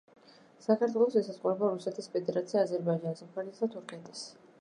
საქართველოს 0.67 1.17
ესაზღვრება 1.19 1.69
რუსეთის 1.73 2.07
ფედერაცია 2.15 2.63
აზერბაიჯანი 2.69 3.19
სომხეთი 3.21 3.55
და 3.61 3.69
თურქეთი 3.77 4.17